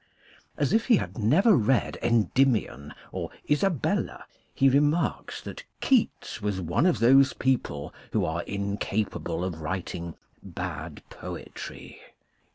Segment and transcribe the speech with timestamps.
[0.57, 6.87] As if he had never read" Endymion" or" Isabella," he remarks that Keats was one
[6.87, 11.99] of those people who are incapable of writing bad poetry.